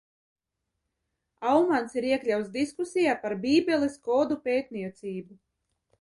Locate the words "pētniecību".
4.49-5.39